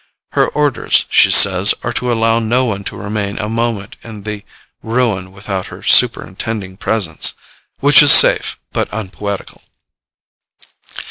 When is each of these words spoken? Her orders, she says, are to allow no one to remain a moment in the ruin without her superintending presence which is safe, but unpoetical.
Her 0.31 0.47
orders, 0.47 1.05
she 1.11 1.29
says, 1.29 1.75
are 1.83 1.93
to 1.93 2.11
allow 2.11 2.39
no 2.39 2.65
one 2.65 2.83
to 2.85 2.97
remain 2.97 3.37
a 3.37 3.47
moment 3.47 3.97
in 4.01 4.23
the 4.23 4.43
ruin 4.81 5.31
without 5.31 5.67
her 5.67 5.83
superintending 5.83 6.77
presence 6.77 7.35
which 7.81 8.01
is 8.01 8.11
safe, 8.11 8.57
but 8.71 8.89
unpoetical. 8.91 9.61